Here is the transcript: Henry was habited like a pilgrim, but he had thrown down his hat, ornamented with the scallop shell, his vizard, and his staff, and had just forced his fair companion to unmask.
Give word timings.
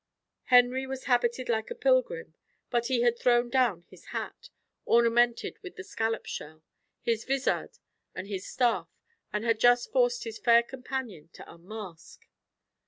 Henry 0.45 0.87
was 0.87 1.03
habited 1.03 1.47
like 1.47 1.69
a 1.69 1.75
pilgrim, 1.75 2.33
but 2.71 2.87
he 2.87 3.01
had 3.03 3.19
thrown 3.19 3.51
down 3.51 3.85
his 3.87 4.05
hat, 4.05 4.49
ornamented 4.83 5.59
with 5.61 5.75
the 5.75 5.83
scallop 5.83 6.25
shell, 6.25 6.63
his 7.03 7.23
vizard, 7.23 7.77
and 8.15 8.27
his 8.27 8.47
staff, 8.49 8.89
and 9.31 9.45
had 9.45 9.59
just 9.59 9.91
forced 9.91 10.23
his 10.23 10.39
fair 10.39 10.63
companion 10.63 11.29
to 11.33 11.43
unmask. 11.53 12.21